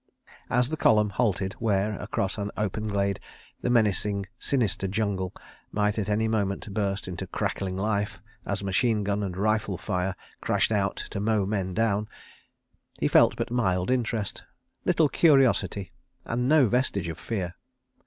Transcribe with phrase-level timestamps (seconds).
[0.49, 3.19] As the column halted where, across an open glade,
[3.61, 5.31] the menacing sinister jungle
[5.71, 10.71] might at any moment burst into crackling life, as machine gun and rifle fire crashed
[10.71, 12.07] out to mow men down,
[12.99, 14.41] he felt but mild interest,
[14.85, 15.91] little curiosity
[16.25, 17.53] and no vestige of fear.